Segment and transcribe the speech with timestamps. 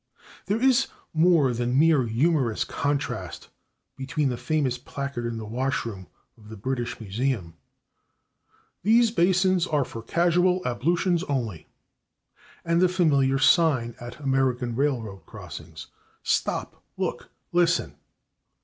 [0.47, 3.49] There is more than mere humorous contrast
[3.95, 7.53] between the famous placard in the wash room of the British Museum:
[8.81, 11.67] "These Basins Are For Casual Ablutions Only,"
[12.65, 15.85] and the familiar sign at American railroad crossings:
[16.23, 16.83] "Stop!
[16.97, 17.29] Look!
[17.51, 17.93] Listen!"